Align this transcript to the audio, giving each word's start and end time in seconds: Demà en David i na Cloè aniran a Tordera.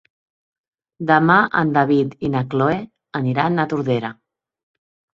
Demà 1.11 1.35
en 1.61 1.75
David 1.77 2.17
i 2.29 2.33
na 2.39 2.43
Cloè 2.57 2.81
aniran 3.23 3.67
a 3.69 3.71
Tordera. 3.77 4.15